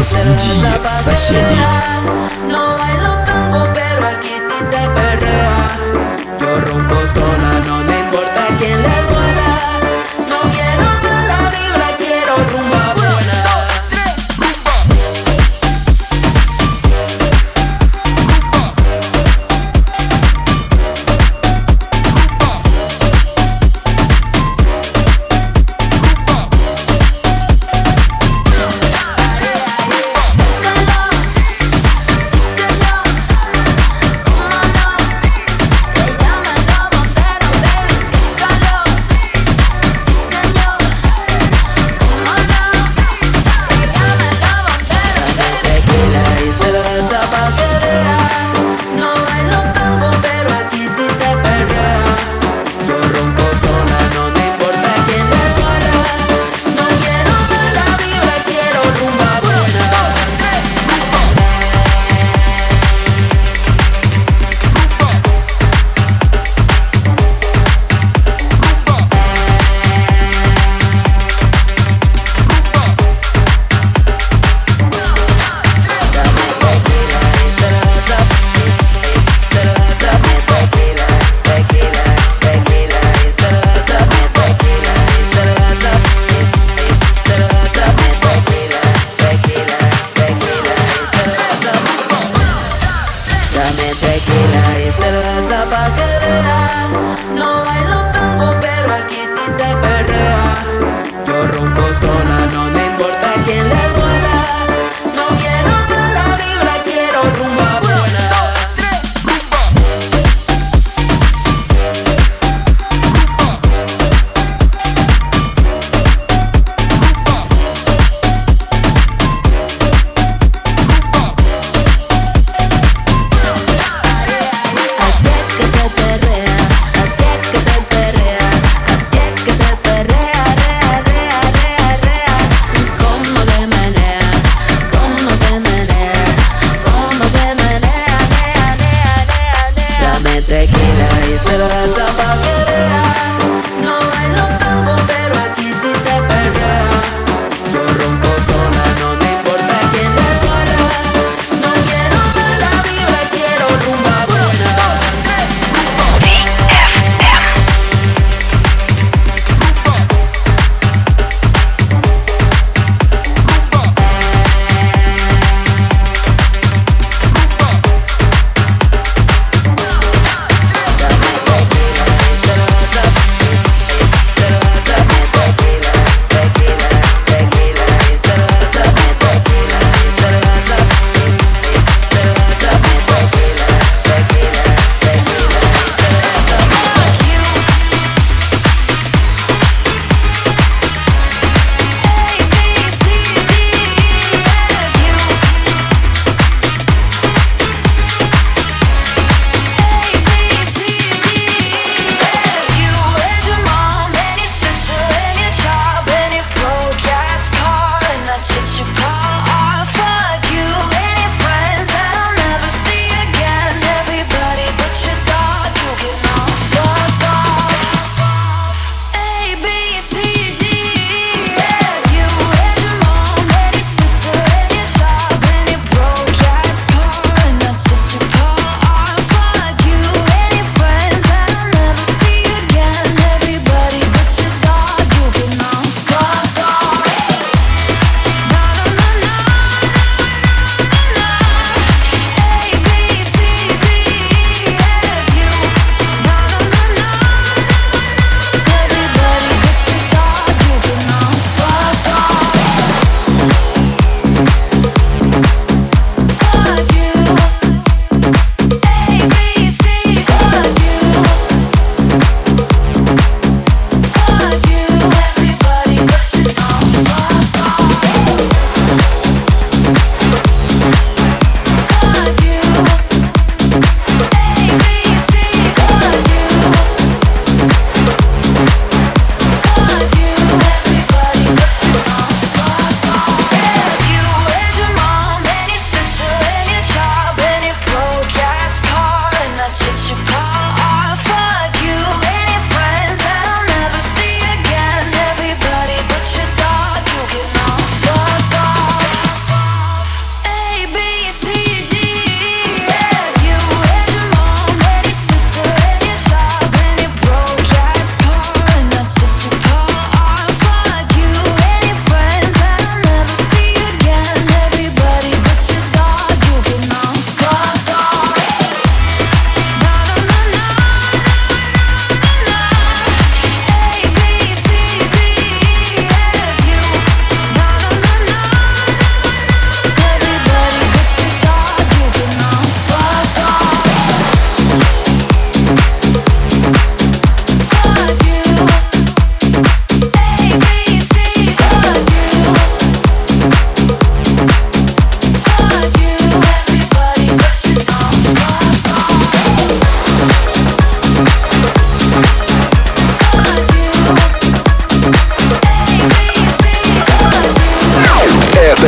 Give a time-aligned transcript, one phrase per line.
[0.00, 1.58] Разбуди соседей.
[2.48, 5.78] No bailo tango, pero aquí sí se perrea.
[6.40, 9.09] Yo rompo sola, no me importa quién le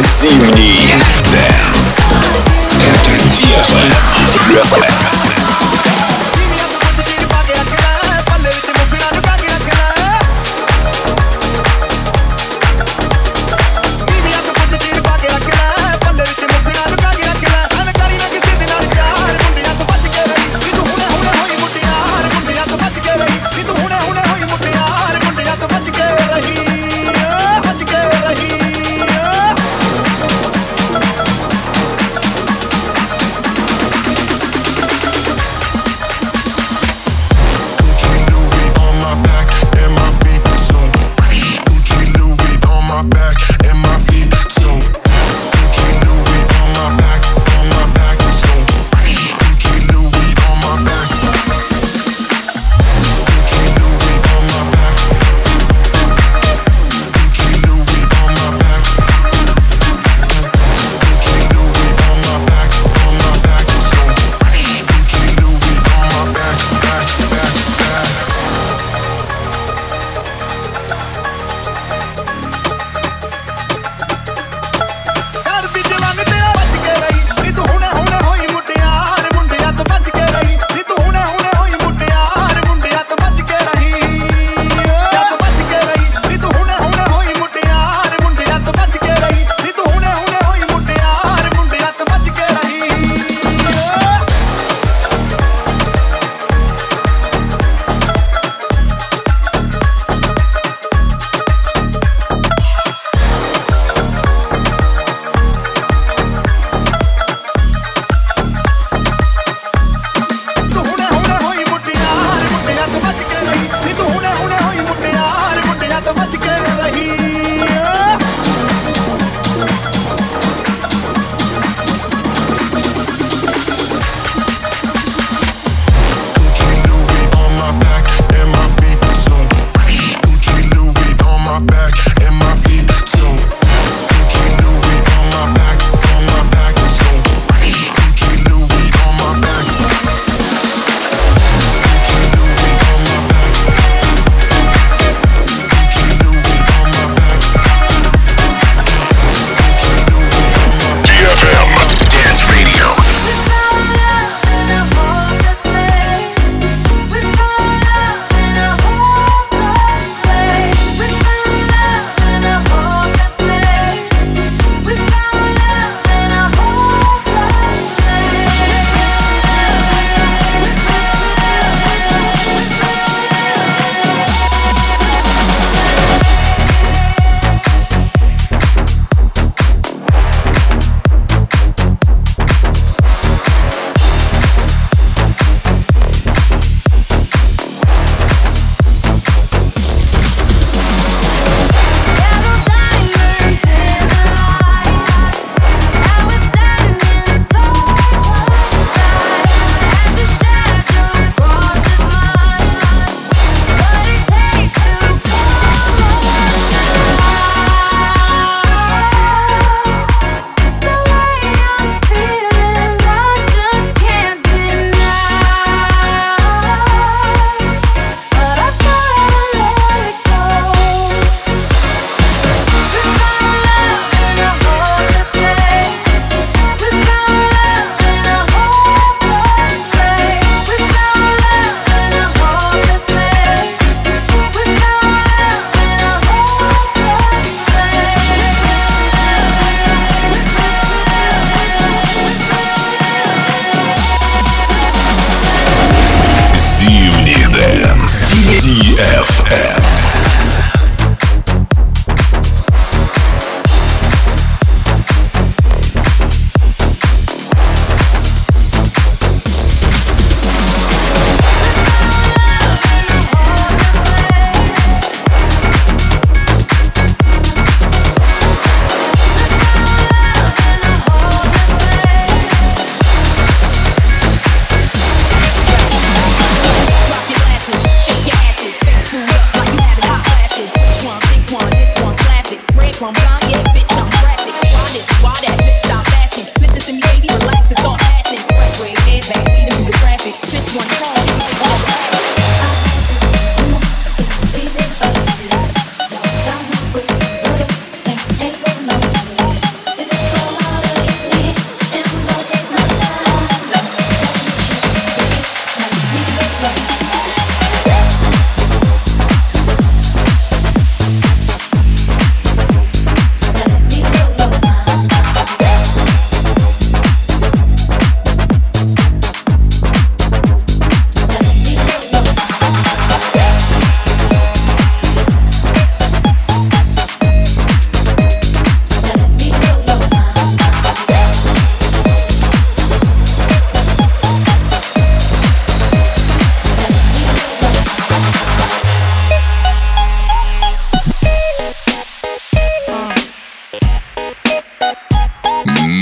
[0.00, 0.80] зимний
[1.30, 2.00] дэнс.
[2.80, 5.03] Это DFM.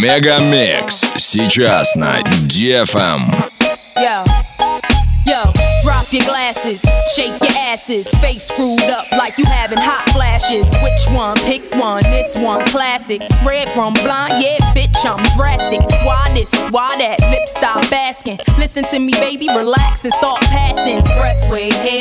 [0.01, 3.31] Мегамикс сейчас на DFM.
[3.95, 4.23] Yo,
[5.25, 5.43] yo,
[5.83, 6.81] drop your glasses,
[7.15, 10.65] shake your asses, face screwed up like you having hot flashes.
[10.83, 11.35] Which one?
[11.37, 12.03] Pick one.
[12.03, 13.21] This one classic.
[13.45, 15.81] Red from blind, yeah, bitch, I'm drastic.
[16.05, 16.53] Why this?
[16.69, 17.19] Why that?
[17.31, 18.39] Lip stop asking.
[18.57, 20.97] Listen to me, baby, relax and start passing.
[20.97, 22.00] Expressway, head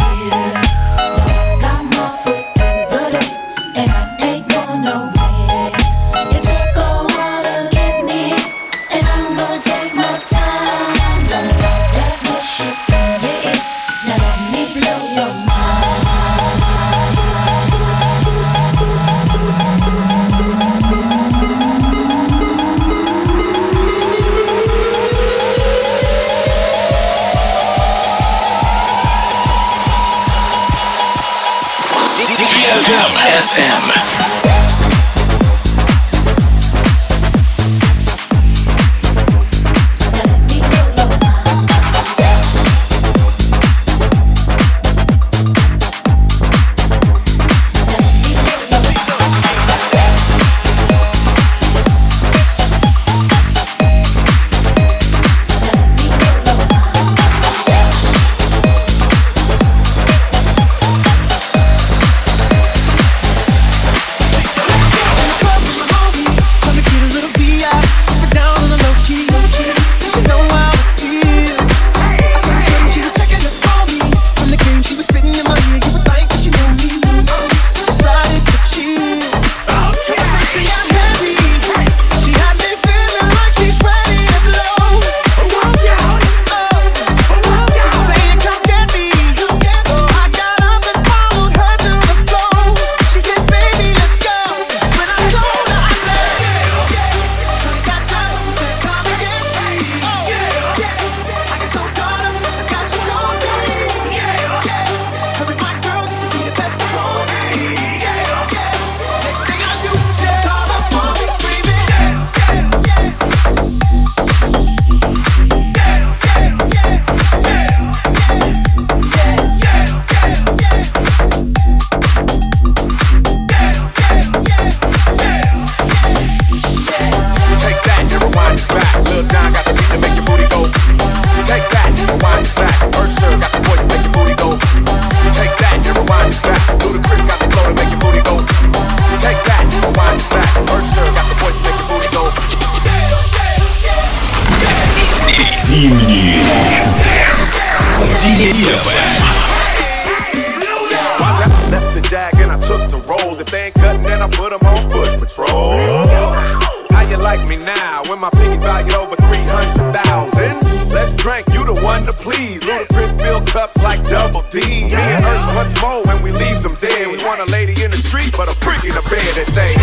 [162.01, 162.63] one to please.
[162.63, 164.59] Ludacris fill cups like double D.
[164.59, 167.07] Me and Ush once more when we leaves them dead.
[167.07, 169.73] We want a lady in the street, but a freak in the bed that say,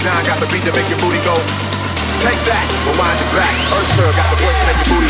[0.00, 1.36] Jon got the beat to make your booty go.
[2.24, 3.52] Take that, rewind it back.
[3.76, 5.08] Usher got the voice to make your booty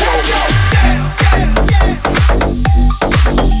[3.55, 3.60] go.